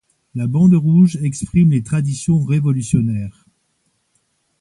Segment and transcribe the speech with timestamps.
[0.33, 3.45] La bande rouge exprime les traditions révolutionnaires.